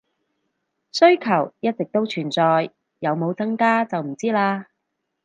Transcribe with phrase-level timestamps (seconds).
[0.91, 4.65] 需求一直都存在，有冇增加就唔知喇